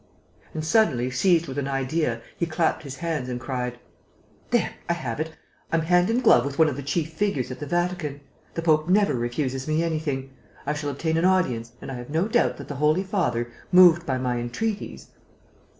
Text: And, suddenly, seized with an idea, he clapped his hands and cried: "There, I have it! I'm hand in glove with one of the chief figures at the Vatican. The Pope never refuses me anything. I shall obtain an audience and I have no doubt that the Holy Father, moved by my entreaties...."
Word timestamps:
And, 0.55 0.65
suddenly, 0.65 1.11
seized 1.11 1.47
with 1.47 1.59
an 1.59 1.67
idea, 1.67 2.23
he 2.35 2.47
clapped 2.47 2.81
his 2.81 2.95
hands 2.95 3.29
and 3.29 3.39
cried: 3.39 3.77
"There, 4.49 4.73
I 4.89 4.93
have 4.93 5.19
it! 5.19 5.33
I'm 5.71 5.83
hand 5.83 6.09
in 6.09 6.21
glove 6.21 6.43
with 6.43 6.57
one 6.57 6.67
of 6.67 6.75
the 6.75 6.81
chief 6.81 7.13
figures 7.13 7.51
at 7.51 7.59
the 7.59 7.67
Vatican. 7.67 8.21
The 8.55 8.63
Pope 8.63 8.89
never 8.89 9.13
refuses 9.13 9.67
me 9.67 9.83
anything. 9.83 10.31
I 10.65 10.73
shall 10.73 10.89
obtain 10.89 11.17
an 11.17 11.25
audience 11.25 11.73
and 11.83 11.91
I 11.91 11.95
have 11.97 12.09
no 12.09 12.27
doubt 12.27 12.57
that 12.57 12.67
the 12.67 12.77
Holy 12.81 13.03
Father, 13.03 13.51
moved 13.71 14.07
by 14.07 14.17
my 14.17 14.37
entreaties...." 14.39 15.09